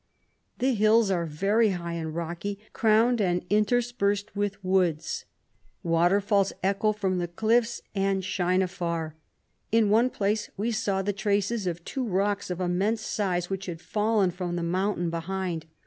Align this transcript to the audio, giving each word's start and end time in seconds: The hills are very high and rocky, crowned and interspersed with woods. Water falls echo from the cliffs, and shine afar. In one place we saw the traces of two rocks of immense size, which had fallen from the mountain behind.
The 0.57 0.73
hills 0.73 1.11
are 1.11 1.27
very 1.27 1.69
high 1.77 1.93
and 1.93 2.15
rocky, 2.15 2.57
crowned 2.73 3.21
and 3.21 3.45
interspersed 3.51 4.35
with 4.35 4.63
woods. 4.65 5.25
Water 5.83 6.19
falls 6.19 6.51
echo 6.63 6.91
from 6.91 7.19
the 7.19 7.27
cliffs, 7.27 7.83
and 7.93 8.25
shine 8.25 8.63
afar. 8.63 9.13
In 9.71 9.91
one 9.91 10.09
place 10.09 10.49
we 10.57 10.71
saw 10.71 11.03
the 11.03 11.13
traces 11.13 11.67
of 11.67 11.85
two 11.85 12.03
rocks 12.03 12.49
of 12.49 12.59
immense 12.59 13.01
size, 13.03 13.51
which 13.51 13.67
had 13.67 13.79
fallen 13.79 14.31
from 14.31 14.55
the 14.55 14.63
mountain 14.63 15.11
behind. 15.11 15.67